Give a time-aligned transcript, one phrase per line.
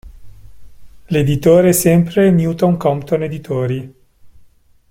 [1.11, 3.95] L'editore è sempre Newton Compton Editori.